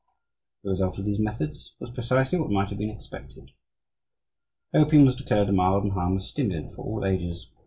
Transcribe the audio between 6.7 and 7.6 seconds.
for all ages.